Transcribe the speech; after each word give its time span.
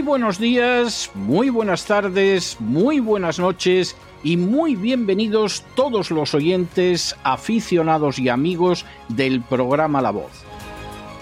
Muy 0.00 0.06
buenos 0.06 0.38
días, 0.38 1.10
muy 1.14 1.50
buenas 1.50 1.84
tardes, 1.84 2.56
muy 2.58 3.00
buenas 3.00 3.38
noches 3.38 3.94
y 4.22 4.38
muy 4.38 4.74
bienvenidos 4.74 5.62
todos 5.74 6.10
los 6.10 6.32
oyentes, 6.32 7.14
aficionados 7.22 8.18
y 8.18 8.30
amigos 8.30 8.86
del 9.08 9.42
programa 9.42 10.00
La 10.00 10.10
Voz. 10.10 10.32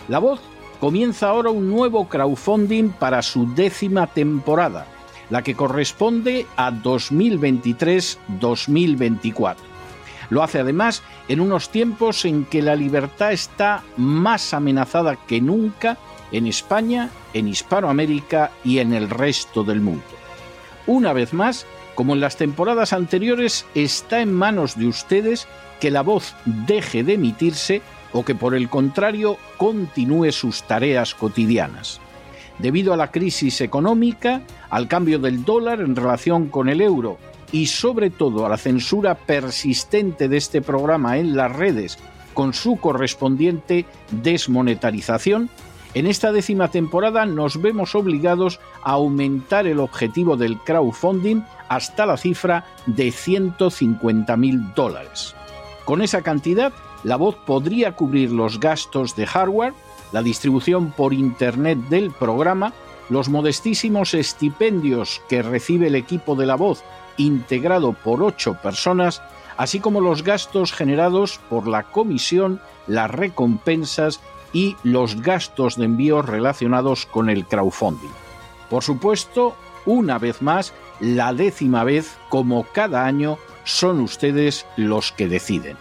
La 0.07 0.21
Voz 0.21 0.39
comienza 0.79 1.29
ahora 1.29 1.51
un 1.51 1.69
nuevo 1.69 2.09
crowdfunding 2.09 2.91
para 2.91 3.23
su 3.23 3.53
décima 3.53 4.07
temporada, 4.07 4.87
la 5.29 5.43
que 5.43 5.57
corresponde 5.57 6.47
a 6.57 6.71
2023-2024. 6.71 9.57
Lo 10.31 10.45
hace 10.45 10.61
además 10.61 11.03
en 11.27 11.41
unos 11.41 11.71
tiempos 11.71 12.25
en 12.25 12.45
que 12.45 12.63
la 12.63 12.77
libertad 12.77 13.33
está 13.33 13.83
más 13.97 14.55
amenazada 14.55 15.17
que 15.17 15.41
nunca 15.41 15.99
en 16.33 16.47
España, 16.47 17.11
en 17.35 17.49
Hispanoamérica 17.49 18.51
y 18.65 18.79
en 18.79 18.93
el 18.93 19.11
resto 19.11 19.65
del 19.65 19.81
mundo. 19.81 20.05
Una 20.87 21.13
vez 21.13 21.33
más, 21.33 21.67
como 21.95 22.15
en 22.15 22.21
las 22.21 22.37
temporadas 22.37 22.93
anteriores, 22.93 23.67
está 23.75 24.21
en 24.21 24.33
manos 24.33 24.77
de 24.77 24.87
ustedes 24.87 25.47
que 25.81 25.91
la 25.91 26.03
voz 26.03 26.35
deje 26.45 27.05
de 27.05 27.15
emitirse 27.15 27.83
o 28.13 28.25
que 28.25 28.35
por 28.35 28.55
el 28.55 28.69
contrario 28.69 29.37
continúe 29.57 30.33
sus 30.33 30.63
tareas 30.63 31.15
cotidianas. 31.15 32.01
Debido 32.59 32.93
a 32.93 32.97
la 32.97 33.11
crisis 33.11 33.61
económica, 33.61 34.43
al 34.71 34.89
cambio 34.89 35.19
del 35.19 35.45
dólar 35.45 35.81
en 35.81 35.95
relación 35.95 36.49
con 36.49 36.69
el 36.69 36.81
euro 36.81 37.19
y 37.53 37.67
sobre 37.67 38.11
todo 38.11 38.45
a 38.45 38.49
la 38.49 38.57
censura 38.57 39.15
persistente 39.15 40.29
de 40.29 40.37
este 40.37 40.61
programa 40.61 41.19
en 41.19 41.37
las 41.37 41.55
redes 41.55 41.99
con 42.35 42.55
su 42.55 42.77
correspondiente 42.77 43.85
desmonetarización, 44.11 45.51
en 45.99 46.07
esta 46.07 46.31
décima 46.31 46.69
temporada 46.69 47.27
nos 47.27 47.61
vemos 47.61 47.97
obligados 47.97 48.61
a 48.85 48.93
aumentar 48.93 49.67
el 49.67 49.81
objetivo 49.81 50.37
del 50.37 50.57
crowdfunding 50.59 51.43
hasta 51.69 52.07
la 52.07 52.17
cifra 52.17 52.65
de 52.87 53.11
150 53.11 54.37
mil 54.37 54.73
dólares. 54.75 55.35
Con 55.85 56.01
esa 56.01 56.23
cantidad, 56.23 56.73
la 57.03 57.17
voz 57.17 57.35
podría 57.35 57.97
cubrir 57.97 58.31
los 58.31 58.61
gastos 58.61 59.17
de 59.17 59.27
hardware, 59.27 59.75
la 60.13 60.23
distribución 60.23 60.93
por 60.93 61.13
Internet 61.13 61.79
del 61.89 62.13
programa, 62.13 62.73
los 63.09 63.29
modestísimos 63.29 64.15
estipendios 64.15 65.21
que 65.29 65.43
recibe 65.43 65.89
el 65.89 65.97
equipo 65.97 66.37
de 66.37 66.47
la 66.47 66.55
voz 66.55 66.85
integrado 67.17 67.93
por 67.93 68.23
ocho 68.23 68.55
personas, 68.63 69.21
así 69.57 69.81
como 69.81 70.01
los 70.01 70.23
gastos 70.23 70.73
generados 70.73 71.41
por 71.51 71.67
la 71.67 71.83
comisión, 71.83 72.61
las 72.87 73.11
recompensas 73.11 74.21
y 74.53 74.77
los 74.83 75.21
gastos 75.21 75.77
de 75.77 75.85
envío 75.85 76.23
relacionados 76.23 77.07
con 77.07 77.31
el 77.31 77.47
crowdfunding. 77.47 78.11
Por 78.71 78.83
supuesto, 78.83 79.55
una 79.87 80.19
vez 80.19 80.43
más, 80.43 80.73
la 81.01 81.33
décima 81.33 81.85
vez, 81.85 82.17
como 82.29 82.65
cada 82.65 83.05
año, 83.05 83.39
son 83.65 84.01
ustedes 84.01 84.67
los 84.77 85.13
que 85.13 85.29
deciden. 85.29 85.77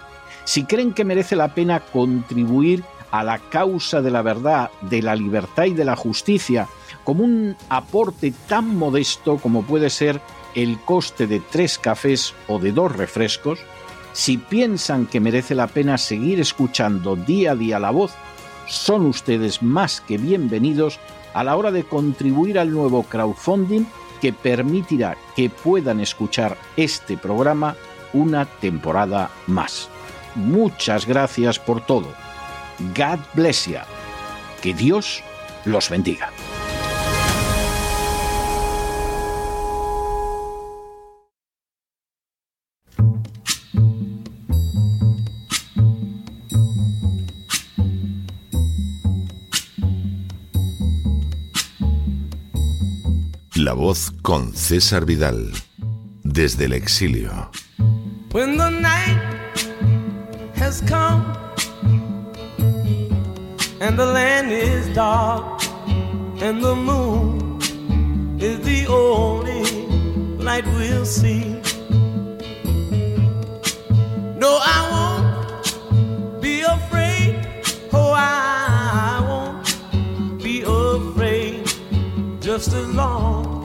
Si 0.46 0.66
creen 0.66 0.94
que 0.94 1.06
merece 1.06 1.36
la 1.36 1.54
pena 1.54 1.82
contribuir 1.82 2.84
a 3.12 3.24
la 3.24 3.40
causa 3.40 4.02
de 4.02 4.12
la 4.12 4.22
verdad, 4.22 4.70
de 4.82 5.02
la 5.02 5.16
libertad 5.16 5.66
y 5.66 5.74
de 5.74 5.86
la 5.86 5.96
justicia, 5.96 6.68
como 7.04 7.24
un 7.24 7.56
aporte 7.70 8.34
tan 8.48 8.76
modesto 8.76 9.38
como 9.38 9.64
puede 9.64 9.90
ser 9.90 10.22
el 10.56 10.80
coste 10.80 11.28
de 11.28 11.40
tres 11.40 11.78
cafés 11.78 12.34
o 12.48 12.60
de 12.60 12.72
dos 12.72 12.96
refrescos, 12.96 13.60
si 14.14 14.38
piensan 14.38 15.06
que 15.06 15.20
merece 15.20 15.54
la 15.54 15.68
pena 15.68 15.98
seguir 15.98 16.40
escuchando 16.40 17.16
día 17.16 17.52
a 17.52 17.56
día 17.56 17.80
la 17.80 17.92
voz 17.92 18.14
son 18.68 19.06
ustedes 19.06 19.64
más 19.64 20.02
que 20.02 20.18
bienvenidos 20.18 21.00
a 21.34 21.44
la 21.44 21.56
hora 21.56 21.72
de 21.72 21.84
contribuir 21.84 22.60
al 22.60 22.72
nuevo 22.72 23.04
crowdfunding 23.04 23.86
que 24.22 24.34
permitirá 24.34 25.18
que 25.36 25.50
puedan 25.50 26.00
escuchar 26.00 26.58
este 26.76 27.18
programa 27.18 27.76
una 28.14 28.46
temporada 28.46 29.30
más. 29.46 29.90
Muchas 30.36 31.06
gracias 31.06 31.60
por 31.60 31.86
todo. 31.86 32.08
God 32.96 33.20
bless 33.34 33.68
you. 33.68 33.78
Que 34.62 34.74
Dios 34.74 35.24
los 35.66 35.90
bendiga. 35.90 36.32
Voz 53.78 54.12
con 54.24 54.54
César 54.54 55.06
Vidal, 55.06 55.52
desde 56.24 56.66
el 56.66 56.74
exilio. 56.74 57.52
When 58.32 58.58
the 58.58 58.72
night 58.72 59.22
has 60.56 60.82
come 60.82 61.24
and 63.80 63.98
the 63.98 64.06
land 64.06 64.52
is 64.52 64.88
dark 64.96 65.62
and 66.42 66.64
the 66.64 66.76
moon 66.76 67.60
is 68.40 68.60
the 68.66 68.88
only 68.88 69.64
light 70.44 70.66
we'll 70.76 71.06
see. 71.06 71.62
No, 74.38 74.58
I 74.60 74.80
won't 74.92 76.42
be 76.42 76.62
afraid. 76.62 77.48
Oh, 77.94 78.12
I 78.16 79.22
won't 79.22 80.44
be 80.44 80.64
afraid 80.64 81.66
just 82.42 82.74
as 82.74 82.88
long 82.96 83.57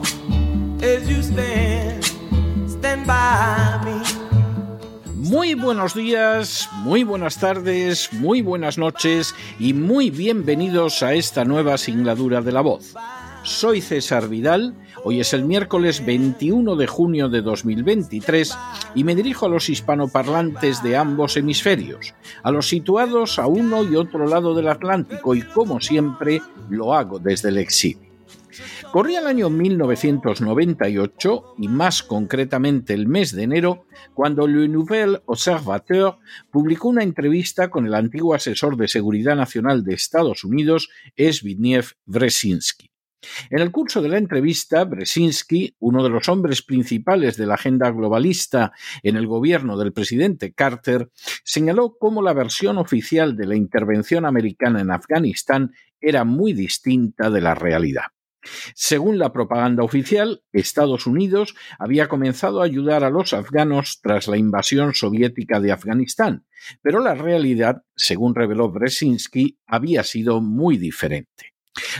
muy 5.15 5.53
buenos 5.53 5.95
días, 5.95 6.69
muy 6.83 7.05
buenas 7.05 7.39
tardes, 7.39 8.11
muy 8.11 8.41
buenas 8.41 8.77
noches 8.77 9.33
y 9.59 9.73
muy 9.73 10.09
bienvenidos 10.09 11.01
a 11.01 11.13
esta 11.13 11.45
nueva 11.45 11.77
singladura 11.77 12.41
de 12.41 12.51
la 12.51 12.59
voz. 12.59 12.95
Soy 13.43 13.79
César 13.79 14.27
Vidal, 14.27 14.75
hoy 15.05 15.21
es 15.21 15.33
el 15.33 15.45
miércoles 15.45 16.05
21 16.05 16.75
de 16.75 16.87
junio 16.87 17.29
de 17.29 17.41
2023 17.41 18.53
y 18.93 19.05
me 19.05 19.15
dirijo 19.15 19.45
a 19.45 19.49
los 19.49 19.69
hispanoparlantes 19.69 20.83
de 20.83 20.97
ambos 20.97 21.37
hemisferios, 21.37 22.13
a 22.43 22.51
los 22.51 22.67
situados 22.67 23.39
a 23.39 23.47
uno 23.47 23.85
y 23.85 23.95
otro 23.95 24.27
lado 24.27 24.53
del 24.53 24.67
Atlántico 24.67 25.33
y 25.33 25.43
como 25.43 25.79
siempre 25.79 26.41
lo 26.69 26.93
hago 26.93 27.19
desde 27.19 27.47
el 27.47 27.59
exilio. 27.59 28.12
Corría 28.91 29.19
el 29.19 29.27
año 29.27 29.49
1998 29.49 31.55
y 31.57 31.67
más 31.67 32.03
concretamente 32.03 32.93
el 32.93 33.07
mes 33.07 33.35
de 33.35 33.43
enero, 33.43 33.85
cuando 34.13 34.47
Le 34.47 34.67
Nouvel 34.67 35.21
Observateur 35.25 36.17
publicó 36.51 36.89
una 36.89 37.03
entrevista 37.03 37.69
con 37.69 37.85
el 37.85 37.95
antiguo 37.95 38.35
asesor 38.35 38.77
de 38.77 38.87
Seguridad 38.87 39.35
Nacional 39.35 39.83
de 39.83 39.95
Estados 39.95 40.43
Unidos, 40.43 40.89
Zbigniew 41.17 41.83
Brzezinski. 42.05 42.93
En 43.49 43.59
el 43.59 43.71
curso 43.71 44.01
de 44.01 44.09
la 44.09 44.17
entrevista, 44.17 44.83
Brzezinski, 44.83 45.75
uno 45.79 46.03
de 46.03 46.09
los 46.09 46.27
hombres 46.29 46.61
principales 46.61 47.37
de 47.37 47.45
la 47.45 47.55
agenda 47.55 47.89
globalista 47.91 48.73
en 49.01 49.15
el 49.15 49.27
gobierno 49.27 49.77
del 49.77 49.93
presidente 49.93 50.53
Carter, 50.53 51.09
señaló 51.43 51.95
cómo 51.97 52.21
la 52.21 52.33
versión 52.33 52.77
oficial 52.77 53.35
de 53.35 53.47
la 53.47 53.55
intervención 53.55 54.25
americana 54.25 54.81
en 54.81 54.91
Afganistán 54.91 55.73
era 56.01 56.25
muy 56.25 56.53
distinta 56.53 57.29
de 57.29 57.41
la 57.41 57.55
realidad. 57.55 58.12
Según 58.75 59.19
la 59.19 59.31
propaganda 59.31 59.83
oficial, 59.83 60.43
Estados 60.51 61.07
Unidos 61.07 61.55
había 61.79 62.07
comenzado 62.07 62.61
a 62.61 62.65
ayudar 62.65 63.03
a 63.03 63.09
los 63.09 63.33
afganos 63.33 63.99
tras 64.01 64.27
la 64.27 64.37
invasión 64.37 64.93
soviética 64.93 65.59
de 65.59 65.71
Afganistán, 65.71 66.45
pero 66.81 66.99
la 66.99 67.15
realidad, 67.15 67.83
según 67.95 68.35
reveló 68.35 68.69
Brzezinski, 68.69 69.59
había 69.65 70.03
sido 70.03 70.41
muy 70.41 70.77
diferente. 70.77 71.53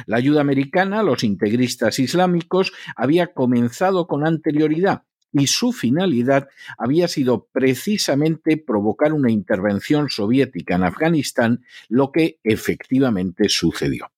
La 0.05 0.17
ayuda 0.17 0.41
americana 0.41 0.99
a 0.99 1.03
los 1.03 1.23
integristas 1.23 1.97
islámicos 1.99 2.73
había 2.95 3.33
comenzado 3.33 4.07
con 4.07 4.25
anterioridad 4.25 5.03
y 5.31 5.47
su 5.47 5.73
finalidad 5.73 6.47
había 6.77 7.07
sido 7.07 7.47
precisamente 7.51 8.57
provocar 8.57 9.13
una 9.13 9.31
intervención 9.31 10.09
soviética 10.09 10.75
en 10.75 10.83
Afganistán, 10.83 11.65
lo 11.89 12.11
que 12.11 12.39
efectivamente 12.43 13.49
sucedió. 13.49 14.12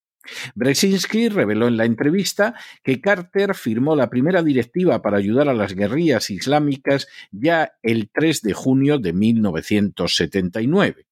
Brzezinski 0.55 1.29
reveló 1.29 1.67
en 1.67 1.77
la 1.77 1.85
entrevista 1.85 2.55
que 2.83 3.01
Carter 3.01 3.55
firmó 3.55 3.95
la 3.95 4.09
primera 4.09 4.43
directiva 4.43 5.01
para 5.01 5.17
ayudar 5.17 5.49
a 5.49 5.53
las 5.53 5.73
guerrillas 5.73 6.29
islámicas 6.29 7.07
ya 7.31 7.73
el 7.83 8.09
3 8.11 8.41
de 8.41 8.53
junio 8.53 8.97
de 8.99 9.13
1979. 9.13 11.05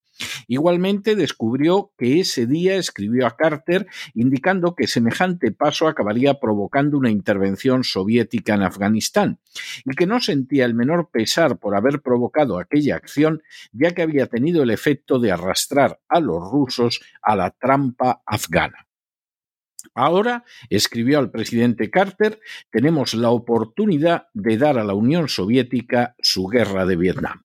Igualmente 0.46 1.16
descubrió 1.16 1.92
que 1.98 2.20
ese 2.20 2.46
día 2.46 2.76
escribió 2.76 3.26
a 3.26 3.36
Carter 3.36 3.86
indicando 4.14 4.74
que 4.74 4.86
semejante 4.86 5.50
paso 5.50 5.88
acabaría 5.88 6.34
provocando 6.34 6.98
una 6.98 7.10
intervención 7.10 7.84
soviética 7.84 8.54
en 8.54 8.62
Afganistán 8.62 9.38
y 9.84 9.94
que 9.94 10.06
no 10.06 10.20
sentía 10.20 10.66
el 10.66 10.74
menor 10.74 11.10
pesar 11.10 11.58
por 11.58 11.76
haber 11.76 12.00
provocado 12.00 12.58
aquella 12.58 12.96
acción 12.96 13.42
ya 13.72 13.92
que 13.92 14.02
había 14.02 14.26
tenido 14.26 14.62
el 14.62 14.70
efecto 14.70 15.18
de 15.18 15.32
arrastrar 15.32 16.00
a 16.08 16.20
los 16.20 16.40
rusos 16.50 17.00
a 17.22 17.34
la 17.34 17.50
trampa 17.50 18.22
afgana. 18.24 18.86
Ahora, 19.94 20.44
escribió 20.70 21.18
al 21.18 21.30
presidente 21.30 21.90
Carter, 21.90 22.40
tenemos 22.70 23.14
la 23.14 23.30
oportunidad 23.30 24.28
de 24.34 24.56
dar 24.58 24.78
a 24.78 24.84
la 24.84 24.94
Unión 24.94 25.28
Soviética 25.28 26.14
su 26.20 26.46
guerra 26.46 26.86
de 26.86 26.96
Vietnam. 26.96 27.44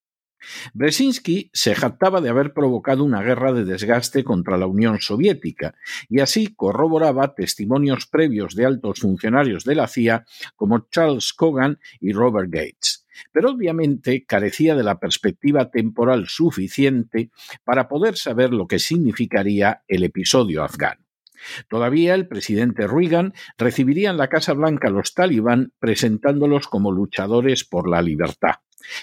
Brzezinski 0.74 1.50
se 1.54 1.76
jactaba 1.76 2.22
de 2.22 2.30
haber 2.30 2.54
provocado 2.54 3.04
una 3.04 3.22
guerra 3.22 3.52
de 3.52 3.66
desgaste 3.66 4.24
contra 4.24 4.58
la 4.58 4.68
Unión 4.68 5.00
Soviética 5.00 5.76
y 6.08 6.22
así 6.22 6.54
corroboraba 6.56 7.36
testimonios 7.36 8.06
previos 8.08 8.56
de 8.56 8.66
altos 8.66 9.00
funcionarios 9.00 9.64
de 9.64 9.76
la 9.76 9.88
CIA 9.88 10.26
como 10.56 10.88
Charles 10.90 11.34
Cogan 11.34 11.80
y 12.00 12.14
Robert 12.14 12.50
Gates. 12.50 13.06
Pero 13.32 13.52
obviamente 13.52 14.26
carecía 14.26 14.76
de 14.76 14.84
la 14.84 15.00
perspectiva 15.00 15.70
temporal 15.72 16.28
suficiente 16.28 17.32
para 17.66 17.90
poder 17.90 18.16
saber 18.16 18.54
lo 18.54 18.68
que 18.68 18.80
significaría 18.80 19.84
el 19.88 20.04
episodio 20.04 20.64
afgano. 20.64 21.09
Todavía 21.70 22.16
el 22.16 22.28
presidente 22.28 22.88
Reagan 22.88 23.34
recibiría 23.58 24.10
en 24.10 24.18
la 24.18 24.28
Casa 24.28 24.54
Blanca 24.54 24.88
a 24.88 24.92
los 24.92 25.14
talibán 25.14 25.74
presentándolos 25.80 26.68
como 26.68 26.92
luchadores 26.92 27.64
por 27.64 27.90
la 27.90 28.02
libertad. 28.02 28.56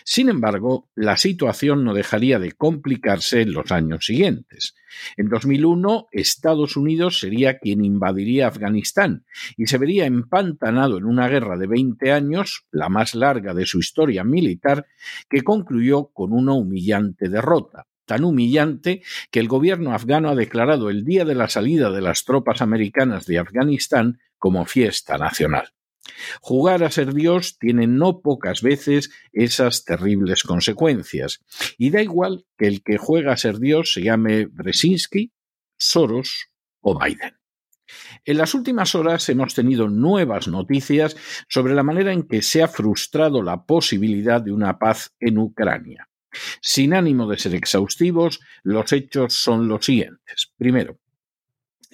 Sin 0.05 0.29
embargo, 0.29 0.89
la 0.95 1.17
situación 1.17 1.85
no 1.85 1.95
dejaría 1.95 2.39
de 2.39 2.53
complicarse 2.53 3.43
en 3.43 3.53
los 3.53 3.71
años 3.71 4.07
siguientes. 4.07 4.75
En 5.17 5.29
2001, 5.29 6.09
Estados 6.13 6.77
Unidos 6.77 7.21
sería 7.21 7.59
quien 7.59 7.85
invadiría 7.85 8.49
Afganistán 8.49 9.27
y 9.57 9.67
se 9.67 9.79
vería 9.79 10.07
empantanado 10.07 10.97
en 10.99 11.05
una 11.05 11.29
guerra 11.29 11.57
de 11.59 11.67
20 11.67 12.13
años, 12.13 12.67
la 12.71 12.89
más 12.89 13.15
larga 13.15 13.53
de 13.55 13.67
su 13.67 13.79
historia 13.79 14.25
militar, 14.25 14.87
que 15.29 15.43
concluyó 15.43 16.07
con 16.13 16.33
una 16.33 16.55
humillante 16.55 17.29
derrota 17.29 17.87
tan 18.07 18.25
humillante 18.25 19.03
que 19.31 19.41
el 19.41 19.49
gobierno 19.49 19.93
afgano 19.93 20.31
ha 20.31 20.35
declarado 20.35 20.89
el 20.89 21.05
día 21.05 21.25
de 21.25 21.35
la 21.35 21.49
salida 21.49 21.91
de 21.91 22.01
las 22.01 22.25
tropas 22.25 22.63
americanas 22.63 23.27
de 23.27 23.39
Afganistán 23.39 24.21
como 24.39 24.65
fiesta 24.65 25.19
nacional. 25.19 25.73
Jugar 26.41 26.85
a 26.85 26.91
ser 26.91 27.13
Dios 27.13 27.59
tiene 27.59 27.87
no 27.87 28.21
pocas 28.21 28.63
veces 28.63 29.11
esas 29.33 29.85
terribles 29.85 30.45
consecuencias, 30.45 31.41
y 31.77 31.91
da 31.91 32.01
igual 32.01 32.47
que 32.57 32.69
el 32.69 32.83
que 32.83 32.97
juega 32.97 33.33
a 33.33 33.37
ser 33.37 33.59
Dios 33.59 33.93
se 33.93 34.03
llame 34.03 34.47
Brzezinski, 34.47 35.33
Soros 35.77 36.49
o 36.81 36.99
Biden. 36.99 37.37
En 38.25 38.39
las 38.39 38.55
últimas 38.55 38.95
horas 38.95 39.29
hemos 39.29 39.55
tenido 39.55 39.89
nuevas 39.89 40.49
noticias 40.49 41.17
sobre 41.49 41.75
la 41.75 41.83
manera 41.83 42.13
en 42.13 42.25
que 42.25 42.43
se 42.43 42.63
ha 42.63 42.69
frustrado 42.69 43.43
la 43.43 43.65
posibilidad 43.65 44.41
de 44.41 44.53
una 44.53 44.79
paz 44.79 45.15
en 45.21 45.39
Ucrania. 45.39 46.09
Sin 46.61 46.95
ánimo 46.95 47.29
de 47.29 47.39
ser 47.39 47.55
exhaustivos, 47.55 48.41
los 48.63 48.93
hechos 48.93 49.35
son 49.35 49.69
los 49.69 49.85
siguientes. 49.85 50.53
Primero, 50.57 50.99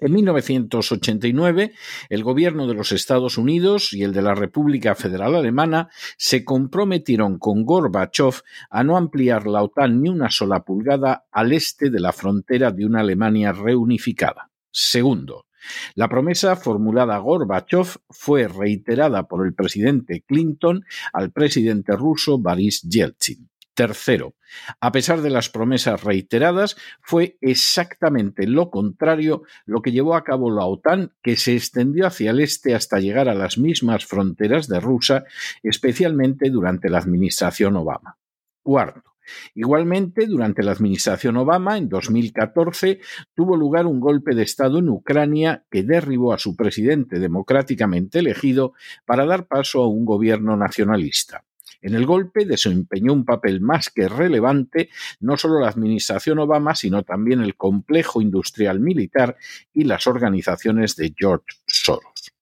en 0.03 0.15
1989, 0.15 1.75
el 2.09 2.25
gobierno 2.25 2.67
de 2.67 2.75
los 2.75 2.91
Estados 2.91 3.39
Unidos 3.39 3.93
y 3.93 4.03
el 4.03 4.12
de 4.12 4.23
la 4.23 4.35
República 4.35 4.97
Federal 4.97 5.37
Alemana 5.37 5.91
se 6.17 6.44
comprometieron 6.44 7.39
con 7.39 7.65
Gorbachev 7.65 8.43
a 8.69 8.83
no 8.83 8.97
ampliar 8.97 9.47
la 9.47 9.62
OTAN 9.62 10.03
ni 10.03 10.09
una 10.09 10.29
sola 10.29 10.65
pulgada 10.65 11.27
al 11.31 11.53
este 11.53 11.89
de 11.89 12.00
la 12.00 12.12
frontera 12.12 12.73
de 12.73 12.85
una 12.85 12.99
Alemania 13.00 13.53
reunificada. 13.53 14.50
Segundo, 14.73 15.47
la 15.94 16.09
promesa 16.09 16.56
formulada 16.56 17.15
a 17.15 17.19
Gorbachev 17.19 17.87
fue 18.11 18.49
reiterada 18.49 19.29
por 19.29 19.47
el 19.47 19.55
presidente 19.55 20.25
Clinton 20.27 20.85
al 21.12 21.31
presidente 21.31 21.94
ruso 21.94 22.39
Boris 22.39 22.83
Yeltsin. 22.83 23.51
Tercero, 23.74 24.34
a 24.80 24.92
pesar 24.92 25.22
de 25.22 25.30
las 25.30 25.48
promesas 25.48 26.04
reiteradas, 26.04 26.76
fue 27.00 27.38
exactamente 27.40 28.46
lo 28.46 28.70
contrario 28.70 29.44
lo 29.64 29.80
que 29.80 29.92
llevó 29.92 30.14
a 30.14 30.24
cabo 30.24 30.50
la 30.50 30.66
OTAN, 30.66 31.12
que 31.22 31.36
se 31.36 31.54
extendió 31.54 32.06
hacia 32.06 32.32
el 32.32 32.40
este 32.40 32.74
hasta 32.74 33.00
llegar 33.00 33.30
a 33.30 33.34
las 33.34 33.56
mismas 33.56 34.04
fronteras 34.04 34.69
de 34.69 34.78
Rusia, 34.78 35.24
especialmente 35.62 36.50
durante 36.50 36.90
la 36.90 36.98
administración 36.98 37.76
Obama. 37.76 38.19
Cuarto, 38.62 39.12
Igualmente, 39.54 40.26
durante 40.26 40.62
la 40.62 40.72
administración 40.72 41.36
Obama, 41.36 41.78
en 41.78 41.88
2014, 41.88 43.00
tuvo 43.34 43.56
lugar 43.56 43.86
un 43.86 44.00
golpe 44.00 44.34
de 44.34 44.42
Estado 44.42 44.78
en 44.78 44.88
Ucrania 44.88 45.64
que 45.70 45.82
derribó 45.82 46.32
a 46.32 46.38
su 46.38 46.56
presidente 46.56 47.19
democráticamente 47.19 48.19
elegido 48.19 48.74
para 49.06 49.24
dar 49.24 49.46
paso 49.46 49.82
a 49.82 49.88
un 49.88 50.04
gobierno 50.04 50.56
nacionalista. 50.56 51.44
En 51.82 51.94
el 51.94 52.06
golpe 52.06 52.46
desempeñó 52.46 53.12
un 53.12 53.25
papel 53.25 53.61
más 53.61 53.90
que 53.90 54.08
relevante 54.08 54.88
no 55.20 55.37
solo 55.37 55.61
la 55.61 55.69
administración 55.69 56.38
Obama, 56.38 56.75
sino 56.75 57.02
también 57.02 57.43
el 57.43 57.56
complejo 57.56 58.23
industrial 58.23 58.81
militar 58.81 59.37
y 59.73 59.84
las 59.84 60.06
organizaciones 60.06 60.96
de 60.96 61.12
George 61.17 61.46
Soros. 61.67 62.32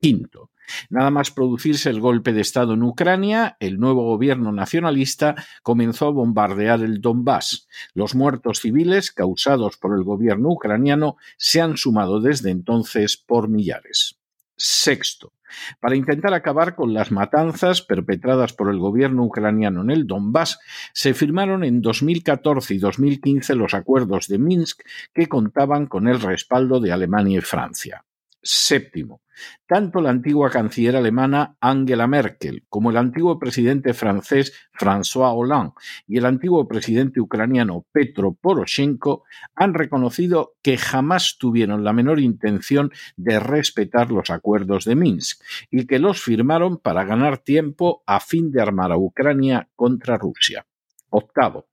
Quinto, 0.00 0.50
Nada 0.90 1.10
más 1.10 1.30
producirse 1.30 1.90
el 1.90 2.00
golpe 2.00 2.32
de 2.32 2.40
Estado 2.40 2.74
en 2.74 2.82
Ucrania, 2.82 3.56
el 3.60 3.78
nuevo 3.78 4.04
gobierno 4.04 4.52
nacionalista 4.52 5.34
comenzó 5.62 6.06
a 6.06 6.10
bombardear 6.10 6.80
el 6.80 7.00
Donbass. 7.00 7.68
Los 7.94 8.14
muertos 8.14 8.60
civiles 8.60 9.12
causados 9.12 9.76
por 9.76 9.96
el 9.96 10.02
gobierno 10.02 10.50
ucraniano 10.50 11.16
se 11.36 11.60
han 11.60 11.76
sumado 11.76 12.20
desde 12.20 12.50
entonces 12.50 13.16
por 13.16 13.48
millares. 13.48 14.18
Sexto, 14.56 15.32
para 15.80 15.96
intentar 15.96 16.34
acabar 16.34 16.74
con 16.74 16.94
las 16.94 17.12
matanzas 17.12 17.82
perpetradas 17.82 18.52
por 18.52 18.70
el 18.70 18.78
gobierno 18.78 19.24
ucraniano 19.24 19.82
en 19.82 19.90
el 19.90 20.06
Donbass, 20.06 20.58
se 20.92 21.14
firmaron 21.14 21.64
en 21.64 21.82
2014 21.82 22.74
y 22.74 22.78
2015 22.78 23.54
los 23.54 23.74
acuerdos 23.74 24.28
de 24.28 24.38
Minsk 24.38 24.82
que 25.12 25.28
contaban 25.28 25.86
con 25.86 26.08
el 26.08 26.20
respaldo 26.20 26.80
de 26.80 26.92
Alemania 26.92 27.38
y 27.38 27.42
Francia. 27.42 28.05
Séptimo, 28.48 29.22
tanto 29.66 30.00
la 30.00 30.10
antigua 30.10 30.50
canciller 30.50 30.94
alemana 30.94 31.56
Angela 31.60 32.06
Merkel 32.06 32.62
como 32.68 32.90
el 32.90 32.96
antiguo 32.96 33.40
presidente 33.40 33.92
francés 33.92 34.52
François 34.72 35.32
Hollande 35.34 35.72
y 36.06 36.18
el 36.18 36.26
antiguo 36.26 36.68
presidente 36.68 37.20
ucraniano 37.20 37.84
Petro 37.90 38.34
Poroshenko 38.40 39.24
han 39.56 39.74
reconocido 39.74 40.54
que 40.62 40.78
jamás 40.78 41.38
tuvieron 41.40 41.82
la 41.82 41.92
menor 41.92 42.20
intención 42.20 42.92
de 43.16 43.40
respetar 43.40 44.12
los 44.12 44.30
acuerdos 44.30 44.84
de 44.84 44.94
Minsk 44.94 45.42
y 45.72 45.88
que 45.88 45.98
los 45.98 46.22
firmaron 46.22 46.76
para 46.76 47.02
ganar 47.02 47.38
tiempo 47.38 48.04
a 48.06 48.20
fin 48.20 48.52
de 48.52 48.62
armar 48.62 48.92
a 48.92 48.96
Ucrania 48.96 49.68
contra 49.74 50.18
Rusia. 50.18 50.64
Octavo, 51.10 51.66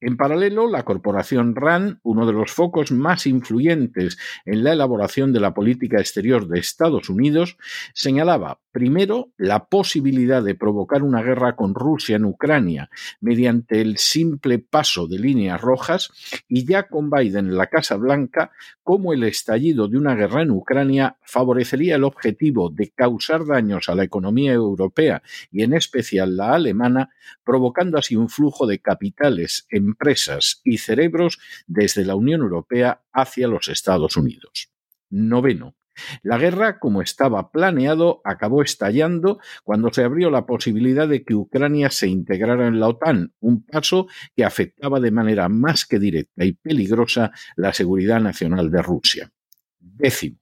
en 0.00 0.16
paralelo, 0.16 0.68
la 0.68 0.84
corporación 0.84 1.54
RAND, 1.54 1.98
uno 2.02 2.26
de 2.26 2.32
los 2.32 2.52
focos 2.52 2.92
más 2.92 3.26
influyentes 3.26 4.18
en 4.44 4.64
la 4.64 4.72
elaboración 4.72 5.32
de 5.32 5.40
la 5.40 5.54
política 5.54 5.98
exterior 5.98 6.48
de 6.48 6.58
Estados 6.58 7.08
Unidos, 7.08 7.56
señalaba 7.94 8.60
primero 8.72 9.32
la 9.38 9.64
posibilidad 9.70 10.42
de 10.42 10.54
provocar 10.54 11.02
una 11.02 11.22
guerra 11.22 11.56
con 11.56 11.74
Rusia 11.74 12.16
en 12.16 12.26
Ucrania 12.26 12.90
mediante 13.22 13.80
el 13.80 13.96
simple 13.96 14.58
paso 14.58 15.06
de 15.06 15.18
líneas 15.18 15.60
rojas 15.62 16.10
y 16.46 16.66
ya 16.66 16.86
con 16.88 17.08
Biden 17.08 17.46
en 17.46 17.56
la 17.56 17.68
Casa 17.68 17.96
Blanca 17.96 18.52
como 18.82 19.14
el 19.14 19.24
estallido 19.24 19.88
de 19.88 19.96
una 19.96 20.14
guerra 20.14 20.42
en 20.42 20.50
Ucrania 20.50 21.16
favorecería 21.22 21.96
el 21.96 22.04
objetivo 22.04 22.68
de 22.68 22.90
causar 22.90 23.46
daños 23.46 23.88
a 23.88 23.94
la 23.94 24.04
economía 24.04 24.52
europea 24.52 25.22
y 25.50 25.62
en 25.62 25.72
especial 25.72 26.36
la 26.36 26.52
alemana, 26.52 27.10
provocando 27.44 27.96
así 27.98 28.14
un 28.14 28.28
flujo 28.28 28.66
de 28.66 28.78
capitales 28.78 29.55
empresas 29.70 30.60
y 30.64 30.78
cerebros 30.78 31.38
desde 31.66 32.04
la 32.04 32.14
Unión 32.14 32.42
Europea 32.42 33.02
hacia 33.12 33.48
los 33.48 33.68
Estados 33.68 34.16
Unidos. 34.16 34.70
Noveno. 35.10 35.76
La 36.22 36.36
guerra, 36.36 36.78
como 36.78 37.00
estaba 37.00 37.50
planeado, 37.50 38.20
acabó 38.24 38.62
estallando 38.62 39.38
cuando 39.64 39.92
se 39.92 40.04
abrió 40.04 40.30
la 40.30 40.44
posibilidad 40.44 41.08
de 41.08 41.24
que 41.24 41.34
Ucrania 41.34 41.90
se 41.90 42.08
integrara 42.08 42.66
en 42.66 42.80
la 42.80 42.88
OTAN, 42.88 43.32
un 43.40 43.64
paso 43.64 44.06
que 44.34 44.44
afectaba 44.44 45.00
de 45.00 45.10
manera 45.10 45.48
más 45.48 45.86
que 45.86 45.98
directa 45.98 46.44
y 46.44 46.52
peligrosa 46.52 47.32
la 47.56 47.72
seguridad 47.72 48.20
nacional 48.20 48.70
de 48.70 48.82
Rusia. 48.82 49.32
Décimo. 49.78 50.38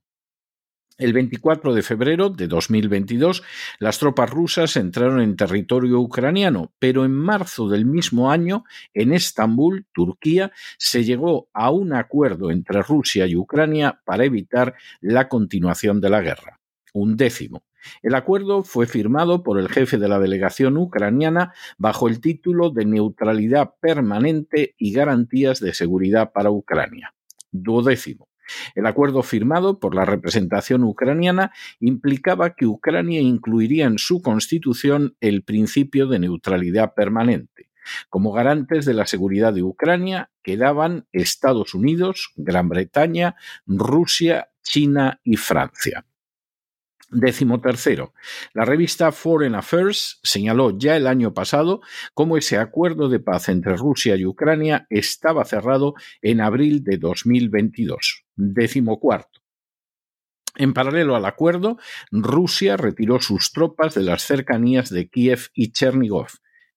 El 0.97 1.13
24 1.13 1.75
de 1.75 1.83
febrero 1.83 2.31
de 2.31 2.47
2022, 2.47 3.43
las 3.81 3.99
tropas 3.99 4.31
rusas 4.31 4.77
entraron 4.77 5.21
en 5.21 5.35
territorio 5.35 5.99
ucraniano, 5.99 6.73
pero 6.79 7.05
en 7.05 7.11
marzo 7.11 7.69
del 7.69 7.85
mismo 7.85 8.31
año, 8.31 8.63
en 8.93 9.13
Estambul, 9.13 9.87
Turquía, 9.93 10.53
se 10.79 11.03
llegó 11.03 11.49
a 11.53 11.73
un 11.73 11.95
acuerdo 11.95 12.53
entre 12.53 12.81
Rusia 12.83 13.27
y 13.27 13.35
Ucrania 13.35 14.03
para 14.05 14.25
evitar 14.25 14.75
la 15.01 15.29
continuación 15.29 16.01
de 16.01 16.11
la 16.11 16.21
guerra. 16.21 16.61
Un 16.93 17.17
décimo. 17.17 17.65
El 18.01 18.15
acuerdo 18.15 18.63
fue 18.63 18.87
firmado 18.87 19.43
por 19.43 19.59
el 19.59 19.69
jefe 19.69 19.99
de 19.99 20.07
la 20.07 20.21
delegación 20.21 20.77
ucraniana 20.77 21.55
bajo 21.77 22.07
el 22.07 22.21
título 22.21 22.71
de 22.71 22.85
Neutralidad 22.85 23.75
permanente 23.81 24.77
y 24.79 24.93
garantías 24.93 25.59
de 25.59 25.75
seguridad 25.75 26.31
para 26.33 26.53
Ucrania. 26.53 27.15
Duodécimo. 27.51 28.29
El 28.75 28.87
acuerdo 28.87 29.23
firmado 29.23 29.79
por 29.79 29.95
la 29.95 30.05
representación 30.05 30.85
ucraniana 30.85 31.53
implicaba 31.81 32.55
que 32.55 32.67
Ucrania 32.67 33.21
incluiría 33.21 33.87
en 33.87 33.99
su 33.99 34.23
constitución 34.23 35.17
el 35.21 35.43
principio 35.43 36.07
de 36.07 36.19
neutralidad 36.19 36.95
permanente. 36.95 37.71
Como 38.09 38.33
garantes 38.33 38.85
de 38.87 38.95
la 38.95 39.07
seguridad 39.07 39.53
de 39.53 39.63
Ucrania 39.63 40.31
quedaban 40.43 41.07
Estados 41.13 41.75
Unidos, 41.75 42.33
Gran 42.37 42.69
Bretaña, 42.69 43.37
Rusia, 43.67 44.49
China 44.63 45.21
y 45.23 45.37
Francia. 45.37 46.07
Décimo 47.14 47.61
tercero, 47.61 48.12
la 48.54 48.64
revista 48.64 49.12
Foreign 49.12 49.54
Affairs 49.54 50.18
señaló 50.25 50.76
ya 50.76 50.97
el 50.97 51.06
año 51.06 51.33
pasado 51.33 51.80
cómo 52.12 52.37
ese 52.37 52.59
acuerdo 52.59 53.09
de 53.09 53.21
paz 53.21 53.49
entre 53.49 53.76
Rusia 53.76 54.16
y 54.16 54.26
Ucrania 54.26 54.88
estaba 54.90 55.44
cerrado 55.44 55.94
en 56.23 56.40
abril 56.40 56.83
de 56.83 56.99
2022. 56.99 58.25
Décimo 58.35 58.99
cuarto. 58.99 59.42
En 60.56 60.75
paralelo 60.75 61.14
al 61.14 61.25
acuerdo, 61.25 61.78
Rusia 62.11 62.76
retiró 62.76 63.21
sus 63.21 63.52
tropas 63.52 63.94
de 63.94 64.02
las 64.02 64.23
cercanías 64.23 64.90
de 64.90 65.09
Kiev 65.09 65.50
y 65.54 65.71
Chernigov. 65.71 66.30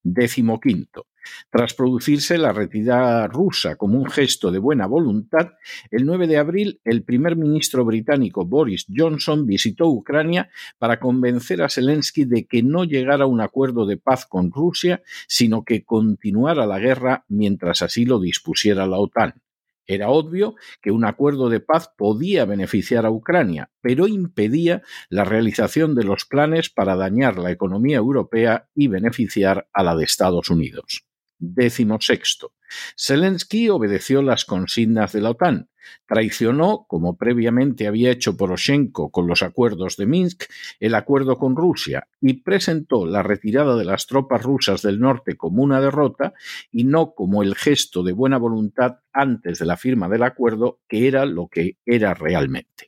Décimo 0.03 0.59
quinto. 0.59 1.07
Tras 1.49 1.73
producirse 1.73 2.37
la 2.37 2.51
retirada 2.51 3.27
rusa 3.27 3.75
como 3.75 3.97
un 3.97 4.09
gesto 4.09 4.51
de 4.51 4.59
buena 4.59 4.87
voluntad, 4.87 5.53
el 5.91 6.05
9 6.05 6.27
de 6.27 6.37
abril 6.37 6.81
el 6.83 7.03
primer 7.03 7.35
ministro 7.35 7.85
británico 7.85 8.45
Boris 8.45 8.85
Johnson 8.93 9.45
visitó 9.45 9.87
Ucrania 9.87 10.49
para 10.77 10.99
convencer 10.99 11.61
a 11.61 11.69
Zelensky 11.69 12.25
de 12.25 12.45
que 12.45 12.63
no 12.63 12.83
llegara 12.83 13.25
a 13.25 13.27
un 13.27 13.41
acuerdo 13.41 13.85
de 13.85 13.97
paz 13.97 14.25
con 14.25 14.51
Rusia, 14.51 15.01
sino 15.27 15.63
que 15.63 15.83
continuara 15.83 16.65
la 16.65 16.79
guerra 16.79 17.25
mientras 17.27 17.81
así 17.81 18.05
lo 18.05 18.19
dispusiera 18.19 18.87
la 18.87 18.97
OTAN. 18.97 19.41
Era 19.87 20.09
obvio 20.09 20.55
que 20.81 20.91
un 20.91 21.05
acuerdo 21.05 21.49
de 21.49 21.61
paz 21.61 21.89
podía 21.97 22.43
beneficiar 22.43 23.05
a 23.05 23.11
Ucrania, 23.11 23.71
pero 23.81 24.05
impedía 24.07 24.83
la 25.09 25.23
realización 25.23 25.95
de 25.95 26.03
los 26.03 26.25
planes 26.25 26.69
para 26.69 26.97
dañar 26.97 27.37
la 27.37 27.51
economía 27.51 27.97
europea 27.97 28.67
y 28.75 28.89
beneficiar 28.89 29.69
a 29.71 29.83
la 29.83 29.95
de 29.95 30.03
Estados 30.03 30.49
Unidos. 30.49 31.07
Décimo 31.39 31.99
sexto. 32.01 32.53
Zelensky 32.97 33.69
obedeció 33.69 34.21
las 34.21 34.43
consignas 34.43 35.13
de 35.13 35.21
la 35.21 35.31
OTAN, 35.31 35.69
traicionó, 36.07 36.85
como 36.87 37.15
previamente 37.15 37.87
había 37.87 38.11
hecho 38.11 38.35
Poroshenko 38.35 39.11
con 39.11 39.27
los 39.27 39.43
acuerdos 39.43 39.97
de 39.97 40.05
Minsk, 40.05 40.45
el 40.79 40.95
acuerdo 40.95 41.37
con 41.37 41.55
Rusia 41.55 42.07
y 42.21 42.41
presentó 42.41 43.05
la 43.05 43.23
retirada 43.23 43.75
de 43.75 43.85
las 43.85 44.07
tropas 44.07 44.43
rusas 44.43 44.81
del 44.81 44.99
norte 44.99 45.37
como 45.37 45.63
una 45.63 45.79
derrota 45.79 46.33
y 46.71 46.83
no 46.83 47.13
como 47.13 47.43
el 47.43 47.55
gesto 47.55 48.03
de 48.03 48.13
buena 48.13 48.37
voluntad 48.37 48.97
antes 49.13 49.59
de 49.59 49.65
la 49.65 49.77
firma 49.77 50.09
del 50.09 50.23
acuerdo, 50.23 50.79
que 50.87 51.07
era 51.07 51.25
lo 51.25 51.47
que 51.47 51.77
era 51.85 52.13
realmente. 52.13 52.86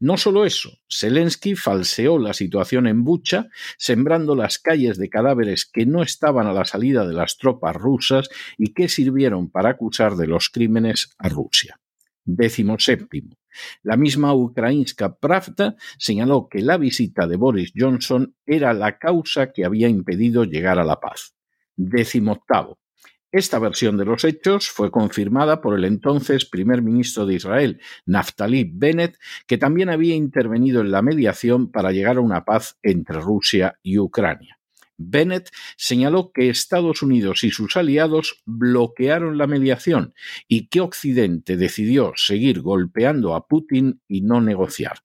No 0.00 0.16
solo 0.16 0.44
eso, 0.44 0.78
Zelensky 0.90 1.54
falseó 1.54 2.18
la 2.18 2.32
situación 2.32 2.86
en 2.86 3.04
Bucha, 3.04 3.48
sembrando 3.78 4.34
las 4.34 4.58
calles 4.58 4.98
de 4.98 5.08
cadáveres 5.08 5.66
que 5.66 5.86
no 5.86 6.02
estaban 6.02 6.46
a 6.46 6.52
la 6.52 6.64
salida 6.64 7.06
de 7.06 7.14
las 7.14 7.38
tropas 7.38 7.76
rusas 7.76 8.28
y 8.58 8.72
que 8.72 8.88
sirvieron 8.88 9.50
para 9.50 9.70
acusar 9.70 10.16
de 10.16 10.26
los 10.26 10.50
crímenes 10.50 11.10
a 11.18 11.28
Rusia. 11.28 11.78
Décimo 12.24 12.78
séptimo. 12.78 13.36
La 13.82 13.96
misma 13.96 14.34
Ukrainska 14.34 15.16
Pravda 15.16 15.76
señaló 15.98 16.48
que 16.48 16.60
la 16.60 16.76
visita 16.76 17.26
de 17.26 17.36
Boris 17.36 17.72
Johnson 17.76 18.34
era 18.46 18.72
la 18.72 18.98
causa 18.98 19.52
que 19.52 19.64
había 19.64 19.88
impedido 19.88 20.44
llegar 20.44 20.78
a 20.78 20.84
la 20.84 21.00
paz. 21.00 21.34
Décimo 21.76 22.32
octavo. 22.32 22.78
Esta 23.34 23.58
versión 23.58 23.96
de 23.96 24.04
los 24.04 24.22
hechos 24.22 24.68
fue 24.68 24.92
confirmada 24.92 25.60
por 25.60 25.76
el 25.76 25.84
entonces 25.84 26.44
primer 26.44 26.82
ministro 26.82 27.26
de 27.26 27.34
Israel, 27.34 27.80
Naftali 28.06 28.70
Bennett, 28.72 29.18
que 29.48 29.58
también 29.58 29.90
había 29.90 30.14
intervenido 30.14 30.82
en 30.82 30.92
la 30.92 31.02
mediación 31.02 31.72
para 31.72 31.90
llegar 31.90 32.18
a 32.18 32.20
una 32.20 32.44
paz 32.44 32.78
entre 32.84 33.18
Rusia 33.18 33.76
y 33.82 33.98
Ucrania. 33.98 34.60
Bennett 34.98 35.50
señaló 35.76 36.30
que 36.30 36.48
Estados 36.48 37.02
Unidos 37.02 37.42
y 37.42 37.50
sus 37.50 37.76
aliados 37.76 38.40
bloquearon 38.46 39.36
la 39.36 39.48
mediación 39.48 40.14
y 40.46 40.68
que 40.68 40.80
Occidente 40.80 41.56
decidió 41.56 42.12
seguir 42.14 42.60
golpeando 42.60 43.34
a 43.34 43.48
Putin 43.48 44.00
y 44.06 44.20
no 44.20 44.40
negociar. 44.40 44.98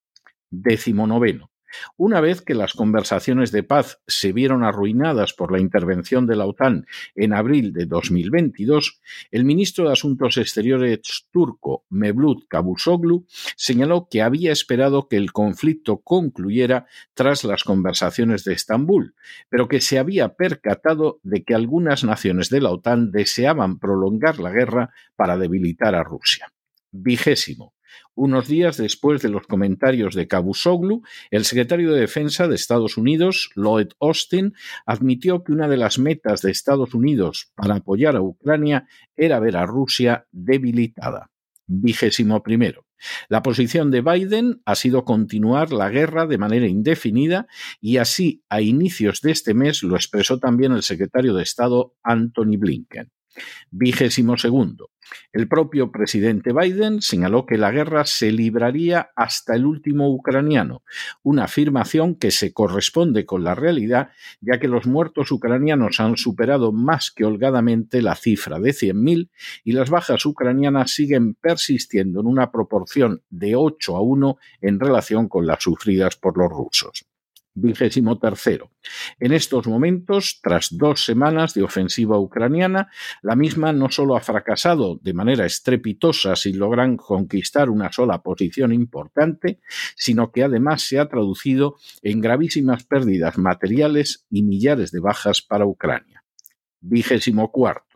Décimo 0.51 1.07
noveno. 1.07 1.49
Una 1.97 2.21
vez 2.21 2.41
que 2.41 2.55
las 2.55 2.73
conversaciones 2.73 3.51
de 3.51 3.63
paz 3.63 4.01
se 4.07 4.31
vieron 4.31 4.63
arruinadas 4.63 5.33
por 5.33 5.51
la 5.51 5.59
intervención 5.59 6.27
de 6.27 6.35
la 6.35 6.45
OTAN 6.45 6.85
en 7.15 7.33
abril 7.33 7.73
de 7.73 7.85
2022, 7.85 8.99
el 9.31 9.45
ministro 9.45 9.85
de 9.85 9.93
Asuntos 9.93 10.37
Exteriores 10.37 11.27
turco 11.31 11.85
Mevlut 11.89 12.47
Cavusoglu 12.47 13.25
señaló 13.55 14.07
que 14.09 14.21
había 14.21 14.51
esperado 14.51 15.07
que 15.07 15.17
el 15.17 15.31
conflicto 15.31 16.01
concluyera 16.01 16.87
tras 17.13 17.43
las 17.43 17.63
conversaciones 17.63 18.43
de 18.43 18.53
Estambul, 18.53 19.15
pero 19.49 19.67
que 19.67 19.81
se 19.81 19.99
había 19.99 20.35
percatado 20.35 21.19
de 21.23 21.43
que 21.43 21.55
algunas 21.55 22.03
naciones 22.03 22.49
de 22.49 22.61
la 22.61 22.71
OTAN 22.71 23.11
deseaban 23.11 23.79
prolongar 23.79 24.39
la 24.39 24.51
guerra 24.51 24.91
para 25.15 25.37
debilitar 25.37 25.95
a 25.95 26.03
Rusia. 26.03 26.51
Vigésimo. 26.91 27.73
Unos 28.15 28.47
días 28.47 28.77
después 28.77 29.21
de 29.21 29.29
los 29.29 29.47
comentarios 29.47 30.15
de 30.15 30.27
Cavusoglu, 30.27 31.03
el 31.31 31.45
secretario 31.45 31.93
de 31.93 32.01
Defensa 32.01 32.47
de 32.47 32.55
Estados 32.55 32.97
Unidos, 32.97 33.49
Lloyd 33.55 33.89
Austin, 33.99 34.53
admitió 34.85 35.43
que 35.43 35.51
una 35.51 35.67
de 35.67 35.77
las 35.77 35.99
metas 35.99 36.41
de 36.41 36.51
Estados 36.51 36.93
Unidos 36.93 37.51
para 37.55 37.75
apoyar 37.75 38.15
a 38.15 38.21
Ucrania 38.21 38.87
era 39.15 39.39
ver 39.39 39.57
a 39.57 39.65
Rusia 39.65 40.27
debilitada. 40.31 41.29
Vigésimo 41.67 42.41
primero. 42.41 42.85
La 43.29 43.43
posición 43.43 43.91
de 43.91 44.01
Biden 44.01 44.61
ha 44.65 44.75
sido 44.75 45.05
continuar 45.05 45.71
la 45.71 45.89
guerra 45.89 46.25
de 46.25 46.37
manera 46.37 46.67
indefinida 46.67 47.47
y 47.79 47.97
así 47.97 48.43
a 48.49 48.61
inicios 48.61 49.21
de 49.21 49.31
este 49.31 49.53
mes 49.53 49.83
lo 49.83 49.95
expresó 49.95 50.39
también 50.39 50.73
el 50.73 50.83
secretario 50.83 51.33
de 51.33 51.43
Estado 51.43 51.93
Anthony 52.03 52.57
Blinken. 52.57 53.11
Vigésimo 53.71 54.37
segundo. 54.37 54.89
El 55.33 55.47
propio 55.47 55.91
presidente 55.91 56.53
Biden 56.53 57.01
señaló 57.01 57.45
que 57.45 57.57
la 57.57 57.71
guerra 57.71 58.05
se 58.05 58.31
libraría 58.31 59.09
hasta 59.15 59.55
el 59.55 59.65
último 59.65 60.09
ucraniano, 60.13 60.83
una 61.23 61.45
afirmación 61.45 62.15
que 62.15 62.31
se 62.31 62.53
corresponde 62.53 63.25
con 63.25 63.43
la 63.43 63.55
realidad, 63.55 64.09
ya 64.41 64.59
que 64.59 64.67
los 64.67 64.85
muertos 64.85 65.31
ucranianos 65.31 65.99
han 65.99 66.17
superado 66.17 66.71
más 66.71 67.11
que 67.11 67.25
holgadamente 67.25 68.01
la 68.01 68.15
cifra 68.15 68.59
de 68.59 68.71
100.000 68.71 69.29
y 69.63 69.71
las 69.71 69.89
bajas 69.89 70.25
ucranianas 70.25 70.91
siguen 70.91 71.35
persistiendo 71.35 72.21
en 72.21 72.27
una 72.27 72.51
proporción 72.51 73.23
de 73.29 73.55
8 73.55 73.95
a 73.95 74.01
1 74.01 74.37
en 74.61 74.79
relación 74.79 75.27
con 75.27 75.47
las 75.47 75.63
sufridas 75.63 76.15
por 76.15 76.37
los 76.37 76.49
rusos 76.49 77.08
vigésimo 77.61 78.17
tercero. 78.17 78.71
En 79.19 79.33
estos 79.33 79.67
momentos, 79.67 80.39
tras 80.41 80.69
dos 80.71 81.05
semanas 81.05 81.53
de 81.53 81.63
ofensiva 81.63 82.17
ucraniana, 82.19 82.89
la 83.21 83.35
misma 83.35 83.73
no 83.73 83.89
solo 83.89 84.15
ha 84.15 84.21
fracasado 84.21 84.99
de 85.01 85.13
manera 85.13 85.45
estrepitosa 85.45 86.35
sin 86.35 86.57
lograr 86.57 86.95
conquistar 86.95 87.69
una 87.69 87.91
sola 87.91 88.21
posición 88.21 88.71
importante, 88.73 89.59
sino 89.95 90.31
que 90.31 90.43
además 90.43 90.81
se 90.81 90.99
ha 90.99 91.09
traducido 91.09 91.75
en 92.01 92.21
gravísimas 92.21 92.83
pérdidas 92.83 93.37
materiales 93.37 94.25
y 94.29 94.43
millares 94.43 94.91
de 94.91 94.99
bajas 94.99 95.41
para 95.41 95.65
Ucrania. 95.65 96.23
Vigésimo 96.81 97.51
cuarto. 97.51 97.88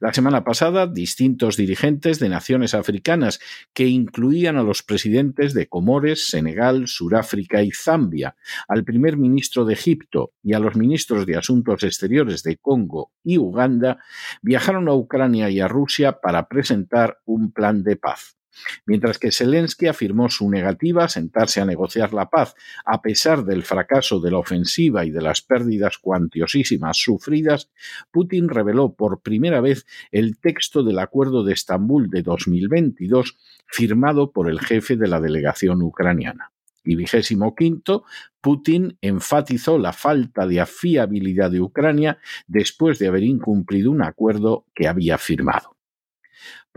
La 0.00 0.12
semana 0.12 0.44
pasada, 0.44 0.86
distintos 0.86 1.56
dirigentes 1.56 2.18
de 2.18 2.28
naciones 2.28 2.74
africanas, 2.74 3.40
que 3.72 3.86
incluían 3.86 4.56
a 4.56 4.62
los 4.62 4.82
presidentes 4.82 5.54
de 5.54 5.68
Comores, 5.68 6.28
Senegal, 6.28 6.88
Suráfrica 6.88 7.62
y 7.62 7.70
Zambia, 7.70 8.36
al 8.68 8.84
primer 8.84 9.16
ministro 9.16 9.64
de 9.64 9.74
Egipto 9.74 10.32
y 10.42 10.54
a 10.54 10.58
los 10.58 10.76
ministros 10.76 11.26
de 11.26 11.36
Asuntos 11.36 11.82
Exteriores 11.82 12.42
de 12.42 12.56
Congo 12.56 13.12
y 13.22 13.38
Uganda, 13.38 13.98
viajaron 14.42 14.88
a 14.88 14.94
Ucrania 14.94 15.50
y 15.50 15.60
a 15.60 15.68
Rusia 15.68 16.20
para 16.20 16.48
presentar 16.48 17.18
un 17.24 17.52
plan 17.52 17.82
de 17.82 17.96
paz. 17.96 18.35
Mientras 18.84 19.18
que 19.18 19.32
Zelensky 19.32 19.86
afirmó 19.86 20.30
su 20.30 20.50
negativa 20.50 21.04
a 21.04 21.08
sentarse 21.08 21.60
a 21.60 21.64
negociar 21.64 22.12
la 22.14 22.30
paz, 22.30 22.54
a 22.84 23.02
pesar 23.02 23.44
del 23.44 23.62
fracaso 23.62 24.20
de 24.20 24.30
la 24.30 24.38
ofensiva 24.38 25.04
y 25.04 25.10
de 25.10 25.22
las 25.22 25.42
pérdidas 25.42 25.98
cuantiosísimas 25.98 26.96
sufridas, 26.96 27.70
Putin 28.10 28.48
reveló 28.48 28.94
por 28.94 29.20
primera 29.20 29.60
vez 29.60 29.86
el 30.10 30.38
texto 30.38 30.82
del 30.82 30.98
Acuerdo 30.98 31.44
de 31.44 31.52
Estambul 31.52 32.08
de 32.10 32.22
2022 32.22 33.36
firmado 33.66 34.32
por 34.32 34.48
el 34.50 34.60
jefe 34.60 34.96
de 34.96 35.08
la 35.08 35.20
delegación 35.20 35.82
ucraniana. 35.82 36.52
Y 36.84 36.94
vigésimo 36.94 37.54
quinto, 37.56 38.04
Putin 38.40 38.96
enfatizó 39.00 39.76
la 39.76 39.92
falta 39.92 40.46
de 40.46 40.60
afiabilidad 40.60 41.50
de 41.50 41.60
Ucrania 41.60 42.18
después 42.46 43.00
de 43.00 43.08
haber 43.08 43.24
incumplido 43.24 43.90
un 43.90 44.02
acuerdo 44.02 44.66
que 44.72 44.86
había 44.86 45.18
firmado. 45.18 45.75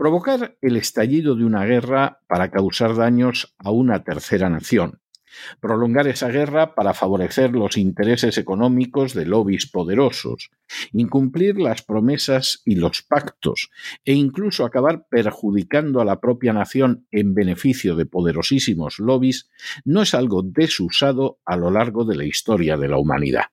Provocar 0.00 0.56
el 0.62 0.78
estallido 0.78 1.34
de 1.34 1.44
una 1.44 1.66
guerra 1.66 2.22
para 2.26 2.50
causar 2.50 2.96
daños 2.96 3.54
a 3.58 3.70
una 3.70 4.02
tercera 4.02 4.48
nación. 4.48 5.02
Prolongar 5.60 6.08
esa 6.08 6.28
guerra 6.28 6.74
para 6.74 6.94
favorecer 6.94 7.50
los 7.50 7.76
intereses 7.76 8.38
económicos 8.38 9.12
de 9.12 9.26
lobbies 9.26 9.66
poderosos, 9.66 10.52
incumplir 10.92 11.60
las 11.60 11.82
promesas 11.82 12.62
y 12.64 12.76
los 12.76 13.02
pactos, 13.02 13.68
e 14.06 14.14
incluso 14.14 14.64
acabar 14.64 15.06
perjudicando 15.10 16.00
a 16.00 16.06
la 16.06 16.18
propia 16.18 16.54
nación 16.54 17.06
en 17.10 17.34
beneficio 17.34 17.94
de 17.94 18.06
poderosísimos 18.06 19.00
lobbies, 19.00 19.50
no 19.84 20.00
es 20.00 20.14
algo 20.14 20.42
desusado 20.42 21.40
a 21.44 21.58
lo 21.58 21.70
largo 21.70 22.06
de 22.06 22.16
la 22.16 22.24
historia 22.24 22.78
de 22.78 22.88
la 22.88 22.96
humanidad. 22.96 23.48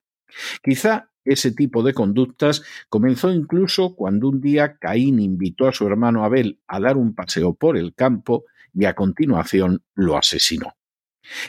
Quizá 0.62 1.10
ese 1.32 1.52
tipo 1.52 1.82
de 1.82 1.94
conductas 1.94 2.62
comenzó 2.88 3.32
incluso 3.32 3.94
cuando 3.94 4.28
un 4.28 4.40
día 4.40 4.78
Caín 4.78 5.20
invitó 5.20 5.68
a 5.68 5.72
su 5.72 5.86
hermano 5.86 6.24
Abel 6.24 6.60
a 6.66 6.80
dar 6.80 6.96
un 6.96 7.14
paseo 7.14 7.54
por 7.54 7.76
el 7.76 7.94
campo 7.94 8.44
y 8.74 8.84
a 8.84 8.94
continuación 8.94 9.82
lo 9.94 10.16
asesinó. 10.16 10.74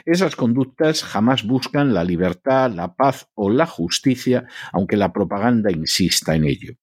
Esas 0.06 0.36
conductas 0.36 1.04
jamás 1.04 1.44
buscan 1.44 1.94
la 1.94 2.04
libertad, 2.04 2.72
la 2.72 2.96
paz 2.96 3.30
o 3.34 3.50
la 3.50 3.66
justicia, 3.66 4.46
aunque 4.74 4.98
la 4.98 5.14
propaganda 5.14 5.72
insista 5.72 6.36
en 6.36 6.46
ello. 6.46 6.74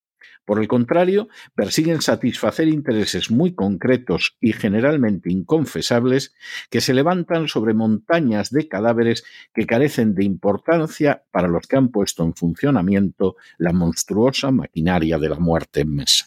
Por 0.47 0.61
el 0.61 0.69
contrario, 0.69 1.29
persiguen 1.57 2.01
satisfacer 2.01 2.69
intereses 2.69 3.33
muy 3.33 3.55
concretos 3.55 4.37
y 4.41 4.53
generalmente 4.53 5.31
inconfesables 5.31 6.35
que 6.71 6.81
se 6.81 6.95
levantan 6.95 7.49
sobre 7.49 7.75
montañas 7.75 8.51
de 8.51 8.69
cadáveres 8.69 9.25
que 9.53 9.67
carecen 9.67 10.15
de 10.15 10.25
importancia 10.25 11.25
para 11.33 11.49
los 11.49 11.67
que 11.67 11.77
han 11.77 11.89
puesto 11.89 12.23
en 12.23 12.35
funcionamiento 12.35 13.35
la 13.59 13.73
monstruosa 13.73 14.53
maquinaria 14.53 15.19
de 15.19 15.29
la 15.29 15.41
muerte 15.41 15.81
en 15.81 15.97
mesa. 15.97 16.27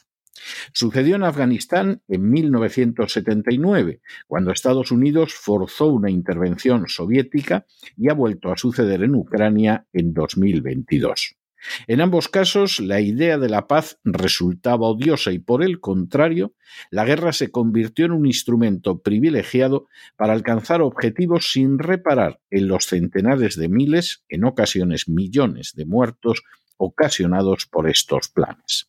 Sucedió 0.74 1.16
en 1.16 1.24
Afganistán 1.24 2.02
en 2.10 2.30
1979, 2.30 4.02
cuando 4.28 4.52
Estados 4.52 4.92
Unidos 4.92 5.34
forzó 5.34 5.88
una 5.88 6.10
intervención 6.10 6.90
soviética 6.90 7.66
y 7.96 8.10
ha 8.10 8.14
vuelto 8.14 8.52
a 8.52 8.58
suceder 8.58 9.04
en 9.04 9.16
Ucrania 9.16 9.86
en 9.94 10.14
2022. 10.14 11.39
En 11.88 12.02
ambos 12.02 12.28
casos, 12.28 12.80
la 12.80 13.02
idea 13.02 13.38
de 13.38 13.50
la 13.50 13.68
paz 13.68 14.00
resultaba 14.04 14.88
odiosa 14.88 15.32
y, 15.32 15.40
por 15.40 15.64
el 15.64 15.80
contrario, 15.80 16.54
la 16.92 17.06
guerra 17.06 17.34
se 17.34 17.52
convirtió 17.52 18.06
en 18.06 18.12
un 18.12 18.26
instrumento 18.26 19.00
privilegiado 19.00 19.88
para 20.16 20.34
alcanzar 20.34 20.82
objetivos 20.82 21.52
sin 21.52 21.80
reparar 21.80 22.40
en 22.50 22.68
los 22.68 22.86
centenares 22.86 23.56
de 23.56 23.70
miles, 23.70 24.24
en 24.30 24.46
ocasiones 24.46 25.08
millones 25.08 25.74
de 25.76 25.86
muertos 25.86 26.44
ocasionados 26.78 27.66
por 27.66 27.90
estos 27.90 28.30
planes 28.30 28.89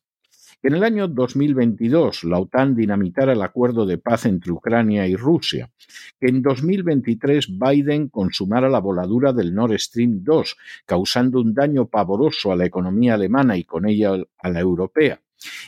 en 0.62 0.74
el 0.74 0.84
año 0.84 1.08
2022 1.08 2.24
la 2.24 2.38
OTAN 2.38 2.74
dinamitara 2.74 3.32
el 3.32 3.42
acuerdo 3.42 3.86
de 3.86 3.98
paz 3.98 4.26
entre 4.26 4.52
Ucrania 4.52 5.06
y 5.06 5.16
Rusia, 5.16 5.70
que 6.20 6.28
en 6.28 6.42
2023 6.42 7.58
Biden 7.58 8.08
consumara 8.08 8.68
la 8.68 8.80
voladura 8.80 9.32
del 9.32 9.54
Nord 9.54 9.78
Stream 9.78 10.22
2, 10.22 10.56
causando 10.86 11.40
un 11.40 11.54
daño 11.54 11.86
pavoroso 11.86 12.52
a 12.52 12.56
la 12.56 12.66
economía 12.66 13.14
alemana 13.14 13.56
y 13.56 13.64
con 13.64 13.88
ella 13.88 14.12
a 14.38 14.50
la 14.50 14.60
europea, 14.60 15.22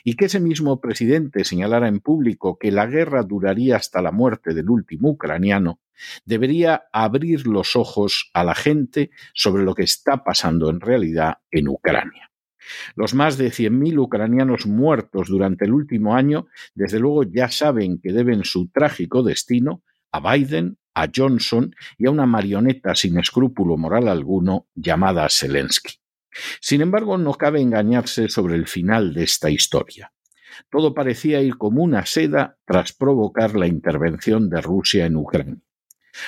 y 0.05 0.15
que 0.15 0.27
ese 0.27 0.41
mismo 0.41 0.81
presidente 0.81 1.45
señalara 1.45 1.89
en 1.89 2.01
público 2.01 2.59
que 2.59 2.71
la 2.71 2.87
guerra 2.87 3.23
duraría 3.23 3.77
hasta 3.77 4.03
la 4.03 4.13
muerte 4.13 4.53
del 4.53 4.69
último 4.69 5.11
ucraniano, 5.11 5.81
debería 6.25 6.85
abrir 6.93 7.47
los 7.47 7.77
ojos 7.77 8.31
a 8.35 8.45
la 8.45 8.55
gente 8.55 9.11
sobre 9.35 9.63
lo 9.63 9.75
que 9.75 9.85
está 9.85 10.25
pasando 10.25 10.69
en 10.69 10.81
realidad 10.81 11.39
en 11.51 11.69
Ucrania. 11.69 12.32
Los 12.95 13.15
más 13.15 13.39
de 13.39 13.49
100.000 13.51 13.99
ucranianos 13.99 14.67
muertos 14.67 15.29
durante 15.29 15.65
el 15.65 15.73
último 15.73 16.15
año, 16.15 16.47
desde 16.75 16.99
luego 16.99 17.25
ya 17.25 17.49
saben 17.49 18.01
que 18.01 18.13
deben 18.13 18.45
su 18.45 18.69
trágico 18.69 19.23
destino 19.23 19.83
a 20.11 20.33
Biden, 20.33 20.79
a 20.95 21.09
Johnson 21.15 21.75
y 21.99 22.07
a 22.07 22.11
una 22.11 22.27
marioneta 22.27 22.95
sin 22.95 23.19
escrúpulo 23.19 23.77
moral 23.77 24.09
alguno 24.09 24.69
llamada 24.75 25.27
Zelensky. 25.31 25.95
Sin 26.61 26.81
embargo, 26.81 27.19
no 27.19 27.35
cabe 27.35 27.61
engañarse 27.61 28.29
sobre 28.29 28.55
el 28.55 28.67
final 28.67 29.13
de 29.15 29.25
esta 29.25 29.51
historia. 29.51 30.13
Todo 30.71 30.95
parecía 30.95 31.41
ir 31.41 31.57
como 31.57 31.83
una 31.83 32.07
seda 32.07 32.59
tras 32.67 32.93
provocar 32.93 33.55
la 33.57 33.67
intervención 33.67 34.49
de 34.49 34.61
Rusia 34.61 35.07
en 35.07 35.17
Ucrania. 35.17 35.63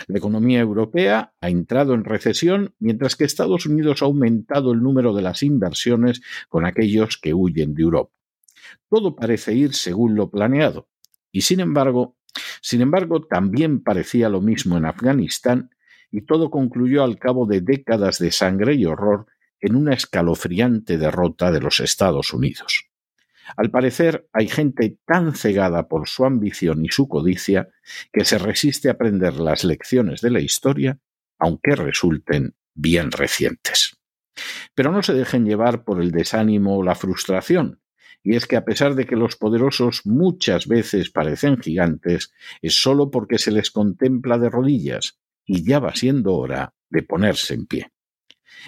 La 0.07 0.19
economía 0.19 0.61
europea 0.61 1.35
ha 1.41 1.49
entrado 1.49 1.95
en 1.95 2.05
recesión, 2.05 2.75
mientras 2.79 3.17
que 3.17 3.25
Estados 3.25 3.67
Unidos 3.67 4.03
ha 4.03 4.07
aumentado 4.07 4.73
el 4.73 4.83
número 4.83 5.15
de 5.15 5.23
las 5.23 5.43
inversiones 5.43 6.23
con 6.49 6.67
aquellos 6.67 7.19
que 7.19 7.35
huyen 7.35 7.75
de 7.75 7.83
Europa. 7.83 8.13
Todo 8.89 9.15
parece 9.15 9.55
ir 9.55 9.75
según 9.75 10.15
lo 10.15 10.31
planeado. 10.31 10.89
Y 11.33 11.43
sin 11.43 11.61
embargo, 11.61 12.17
sin 12.61 12.81
embargo, 12.81 13.23
también 13.23 13.83
parecía 13.83 14.29
lo 14.29 14.41
mismo 14.41 14.77
en 14.77 14.87
Afganistán, 14.87 15.71
y 16.11 16.23
todo 16.23 16.51
concluyó 16.51 17.03
al 17.03 17.19
cabo 17.19 17.47
de 17.47 17.61
décadas 17.61 18.19
de 18.19 18.31
sangre 18.31 18.75
y 18.75 18.85
horror 18.85 19.27
en 19.61 19.77
una 19.77 19.95
escalofriante 19.95 20.99
derrota 20.99 21.51
de 21.51 21.61
los 21.61 21.81
Estados 21.81 22.33
Unidos. 22.33 22.94
Al 23.57 23.71
parecer, 23.71 24.29
hay 24.33 24.49
gente 24.49 24.99
tan 25.07 25.35
cegada 25.35 25.89
por 25.89 26.09
su 26.09 26.25
ambición 26.25 26.85
y 26.85 26.89
su 26.89 27.09
codicia 27.09 27.69
que 28.13 28.25
se 28.25 28.39
resiste 28.39 28.89
a 28.89 28.93
aprender 28.93 29.35
las 29.35 29.65
lecciones 29.65 30.21
de 30.21 30.31
la 30.31 30.41
historia, 30.41 30.99
aunque 31.39 31.77
resulten 31.77 32.55
bien 32.75 33.11
recientes. 33.13 33.97
Pero 34.75 34.91
no 34.91 35.03
se 35.03 35.15
dejen 35.15 35.45
llevar 35.45 35.85
por 35.85 36.01
el 36.01 36.11
desánimo 36.11 36.79
o 36.79 36.83
la 36.83 36.95
frustración, 36.95 37.81
y 38.23 38.37
es 38.37 38.47
que 38.47 38.57
a 38.57 38.65
pesar 38.65 38.95
de 38.95 39.07
que 39.07 39.17
los 39.17 39.37
poderosos 39.37 40.07
muchas 40.07 40.67
veces 40.67 41.11
parecen 41.11 41.59
gigantes, 41.59 42.33
es 42.63 42.81
sólo 42.81 43.11
porque 43.11 43.39
se 43.39 43.53
les 43.53 43.71
contempla 43.71 44.39
de 44.39 44.49
rodillas, 44.49 45.21
y 45.45 45.63
ya 45.63 45.79
va 45.79 45.95
siendo 45.95 46.35
hora 46.35 46.75
de 46.89 47.03
ponerse 47.03 47.55
en 47.55 47.67
pie. 47.67 47.94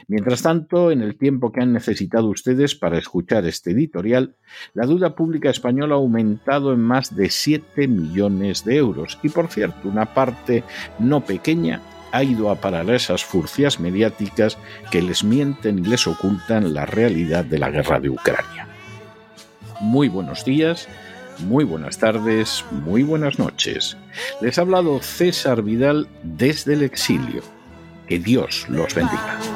Mientras 0.08 0.42
tanto, 0.42 0.90
en 0.90 1.02
el 1.02 1.16
tiempo 1.16 1.52
que 1.52 1.60
han 1.62 1.72
necesitado 1.72 2.28
ustedes 2.28 2.74
para 2.74 2.98
escuchar 2.98 3.46
este 3.46 3.72
editorial, 3.72 4.34
la 4.74 4.86
deuda 4.86 5.14
pública 5.14 5.50
española 5.50 5.94
ha 5.94 5.98
aumentado 5.98 6.72
en 6.72 6.80
más 6.80 7.14
de 7.14 7.30
7 7.30 7.88
millones 7.88 8.64
de 8.64 8.76
euros 8.76 9.18
y, 9.22 9.28
por 9.28 9.48
cierto, 9.48 9.88
una 9.88 10.14
parte 10.14 10.64
no 10.98 11.24
pequeña 11.24 11.80
ha 12.12 12.22
ido 12.22 12.50
a 12.50 12.56
parar 12.56 12.88
a 12.90 12.96
esas 12.96 13.24
furcias 13.24 13.80
mediáticas 13.80 14.58
que 14.90 15.02
les 15.02 15.24
mienten 15.24 15.80
y 15.80 15.82
les 15.82 16.06
ocultan 16.06 16.72
la 16.72 16.86
realidad 16.86 17.44
de 17.44 17.58
la 17.58 17.70
guerra 17.70 18.00
de 18.00 18.10
Ucrania. 18.10 18.68
Muy 19.80 20.08
buenos 20.08 20.44
días, 20.44 20.88
muy 21.40 21.64
buenas 21.64 21.98
tardes, 21.98 22.64
muy 22.70 23.02
buenas 23.02 23.38
noches. 23.38 23.96
Les 24.40 24.58
ha 24.58 24.62
hablado 24.62 25.00
César 25.02 25.62
Vidal 25.62 26.08
desde 26.22 26.74
el 26.74 26.82
exilio. 26.82 27.42
Que 28.08 28.18
Dios 28.18 28.66
los 28.68 28.94
bendiga. 28.94 29.55